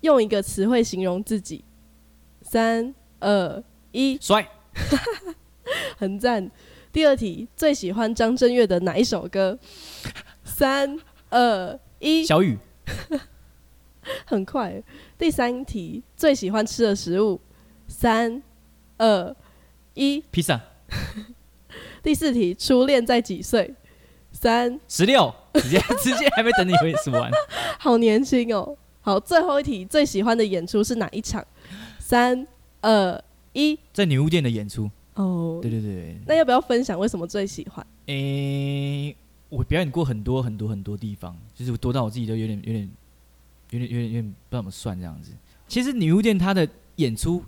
[0.00, 1.64] 用一个词汇形容自己。
[2.42, 3.62] 三二
[3.92, 4.48] 一，帅，
[5.96, 6.50] 很赞。
[6.92, 9.58] 第二题，最喜欢张震岳的哪一首歌？
[10.44, 12.58] 三二一，小雨，
[14.26, 14.82] 很快。
[15.16, 17.40] 第三题，最喜欢吃的食物。
[17.86, 18.42] 三
[18.98, 19.34] 二
[19.94, 20.60] 一，披萨，
[22.02, 23.74] 第四题，初恋在几岁？
[24.32, 27.30] 三，十六，直接 直接还没等你回数完。
[27.78, 28.76] 好年轻哦。
[29.00, 31.44] 好，最后一题，最喜欢的演出是哪一场？
[31.98, 32.46] 三
[32.80, 34.90] 二一，在女巫店的演出，
[35.22, 36.18] 哦对，对对对。
[36.26, 37.86] 那要不要分享为什么最喜欢？
[38.06, 39.14] 诶、
[39.48, 42.90] 我表演过很多很多很多地方，就是多到我自己都有点有点
[43.70, 45.32] 有点有点有点不知道怎么算这样子。
[45.68, 47.44] 其实女巫店它的演出，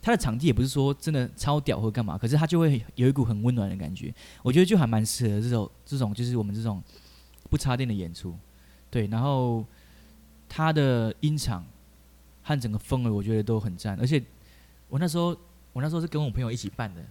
[0.00, 4.14] 它的场地也不是说真的超屌或干嘛，可是它就会有一股很温暖的感觉。
[4.42, 6.82] 我觉得就还蛮适合这种这种就是我们这种
[7.50, 8.34] 不插电的演出，
[8.90, 9.06] 对。
[9.08, 9.64] 然后
[10.48, 11.64] 它的音场
[12.42, 13.98] 和整个氛围，我觉得都很赞。
[13.98, 14.22] 而且
[14.88, 15.36] 我那时候
[15.74, 17.04] 我那时候是跟我朋友一起办的，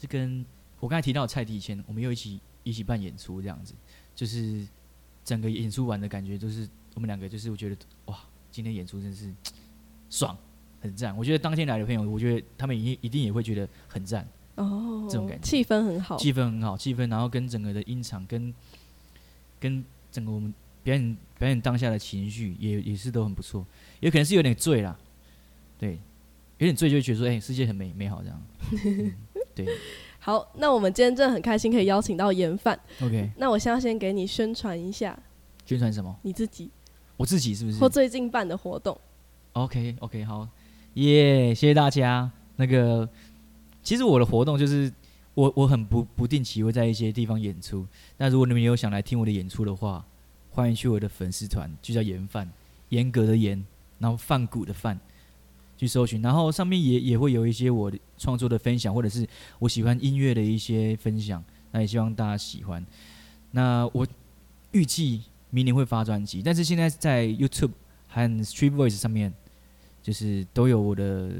[0.00, 0.44] 是跟
[0.80, 3.72] 我刚才提到的蔡迪谦，我们又一起一起办演出这样子，
[4.14, 4.66] 就是
[5.24, 7.76] 整个演出完的感觉，就是我们两个就是我觉得
[8.06, 8.18] 哇，
[8.50, 9.32] 今天演出真是
[10.10, 10.36] 爽，
[10.80, 11.16] 很赞。
[11.16, 14.26] 我觉得当天来的朋友，我觉得他们一一定也会觉得很赞，
[14.56, 16.16] 哦，这种感觉气氛很好。
[16.16, 18.52] 气氛很好，气氛，然后跟整个的音场跟
[19.60, 20.52] 跟整个我们
[20.82, 23.66] 表演表演当下的情绪也也是都很不错，
[24.00, 24.96] 也可能是有点醉啦，
[25.78, 25.98] 对，
[26.58, 28.42] 有点醉就会觉得说，哎、世界很美美好这样，
[28.84, 29.12] 嗯
[29.54, 29.66] 对
[30.18, 32.78] 好，那我们今天真的很开心可以邀请到严范。
[33.00, 35.18] ，OK，那我现在先给你宣传一下
[35.64, 36.14] 宣传什么？
[36.22, 36.70] 你自己
[37.16, 38.98] 我自己是不是或最近办的活动。
[39.52, 40.48] ？OK OK，好，
[40.94, 42.30] 耶、谢谢大家。
[42.56, 43.08] 那个，
[43.82, 44.92] 其实我的活动就是
[45.34, 47.86] 我我很不不定期会在一些地方演出。
[48.16, 50.04] 那如果你们有想来听我的演出的话，
[50.50, 52.50] 欢迎去我的粉丝团，就叫严范，
[52.88, 53.64] 严格的严，
[53.98, 54.98] 然后范谷的范，
[55.76, 56.22] 去搜寻。
[56.22, 59.26] 然后上面也也会有一些我的创作的分享，或者是
[59.58, 61.42] 我喜欢音乐的一些分享。
[61.72, 62.84] 那也希望大家喜欢。
[63.50, 64.06] 那我
[64.72, 67.72] 预计明年会发专辑，但是现在在 YouTube
[68.08, 69.32] 和 Street Voice 上面，
[70.02, 71.30] 就是都有我的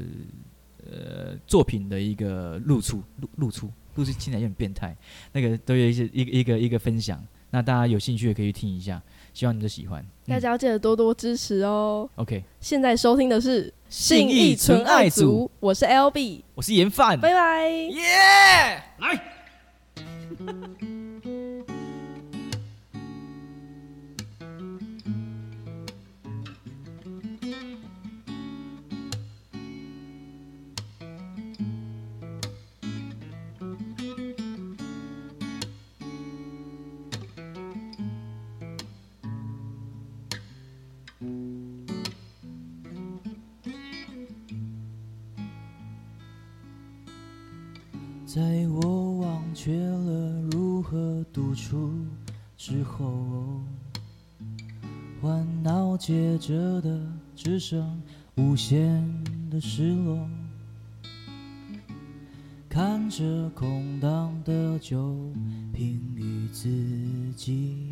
[0.85, 4.95] 呃作品的一个露出，露露出，露出听起来有点变态，
[5.31, 7.23] 那个都有一些一个一个一个分享。
[7.49, 9.01] 那大家有兴趣也可以去听一下，
[9.33, 10.01] 希望你们喜欢。
[10.01, 12.09] 嗯大家要记得多多支持哦。
[12.15, 17.69] OK，现在收听的是信义纯爱组，我是 LB，我是严范，拜拜。
[17.69, 18.03] 耶
[18.99, 19.21] 来。
[56.07, 57.01] 写着的
[57.35, 58.01] 只剩
[58.37, 59.03] 无限
[59.51, 60.17] 的失落。
[62.69, 65.33] 看着空荡的酒
[65.73, 66.69] 瓶与自
[67.35, 67.91] 己，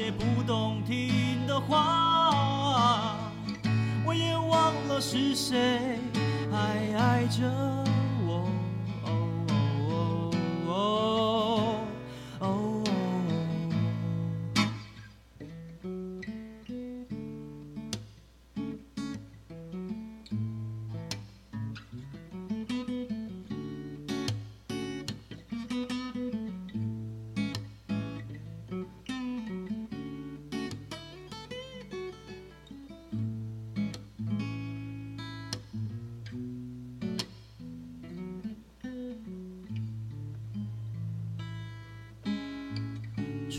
[0.00, 0.59] 也不懂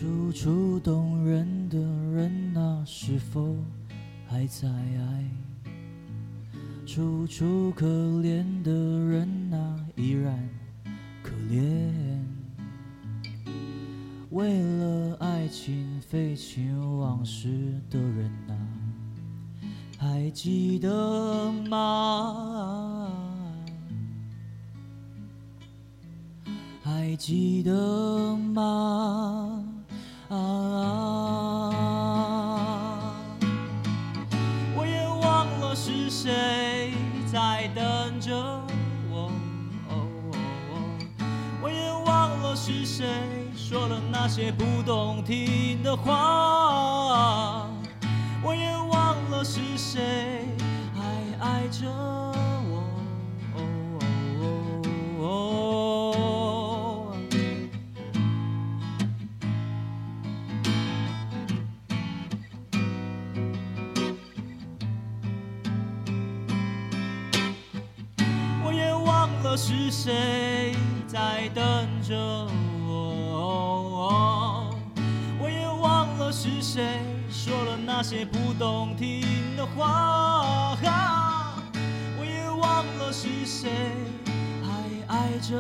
[0.02, 3.56] 楚楚动人的人啊，是否
[4.28, 5.24] 还在爱？
[6.88, 10.50] 楚楚可怜的人啊，依然
[72.12, 72.18] 着
[72.86, 74.70] 我。
[75.39, 76.84] 我也忘了是谁
[77.30, 80.76] 说了那些不动听的话，
[82.20, 83.70] 我也忘了是谁
[84.62, 84.70] 还
[85.07, 85.55] 爱着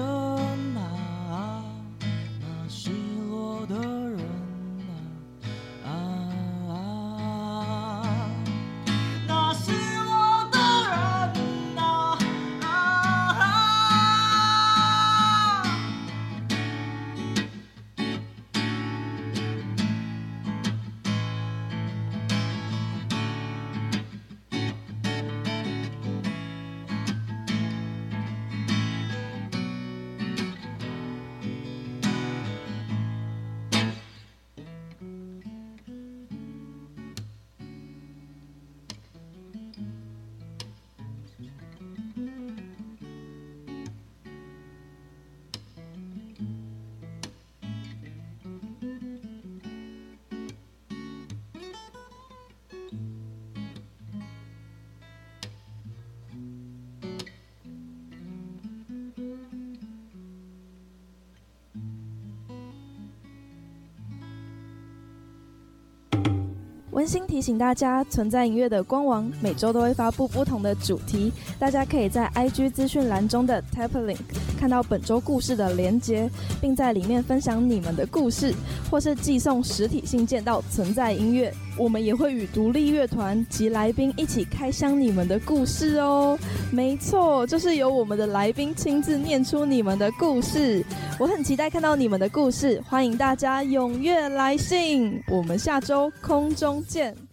[67.01, 74.19] 温馨提醒大家，存在音乐的官网每周都会发布不同的主题，大家可以在 IG 资讯栏中的 Tap Link
[74.61, 76.29] 看到本周故事的连接，
[76.61, 78.53] 并在里面分享你们的故事，
[78.91, 81.51] 或是寄送实体信件到存在音乐。
[81.79, 86.37] 我们也会与独立乐团及来宾一起开箱你们的故事哦。
[86.71, 90.85] 没错，就是由我们的来宾亲自念出你们的故事。
[91.17, 95.19] 我很期待看到你们的故事，欢迎大家踊跃来信。
[95.27, 97.30] 我们下周空中见。